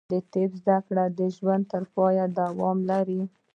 [0.11, 3.21] د طب زده کړه د ژوند تر پایه دوام لري.